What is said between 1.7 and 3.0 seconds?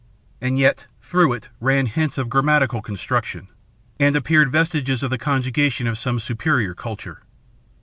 hints of grammatical